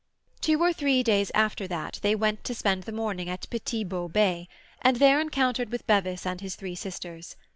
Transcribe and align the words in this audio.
Two 0.41 0.59
or 0.63 0.73
three 0.73 1.03
days 1.03 1.29
after 1.35 1.67
they 1.67 2.15
went 2.15 2.43
to 2.45 2.55
spend 2.55 2.85
the 2.85 2.91
morning 2.91 3.29
at 3.29 3.47
Petit 3.51 3.83
Bot 3.83 4.11
Bay, 4.11 4.47
and 4.81 4.95
there 4.97 5.21
encountered 5.21 5.71
with 5.71 5.85
Bevis 5.85 6.25
and 6.25 6.41
his 6.41 6.55
three 6.55 6.73
sisters. 6.73 7.35